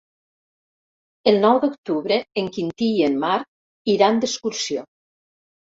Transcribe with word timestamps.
El 1.33 1.37
nou 1.43 1.61
d'octubre 1.65 2.17
en 2.43 2.49
Quintí 2.57 2.91
i 2.97 3.07
en 3.11 3.21
Marc 3.27 3.95
iran 3.99 4.23
d'excursió. 4.27 4.93